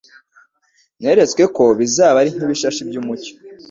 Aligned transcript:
neretswe 0.99 1.43
ko 1.55 1.63
bizaba 1.79 2.15
ari 2.21 2.29
nk'ibishashi 2.35 2.81
by'umucyo 2.87 3.33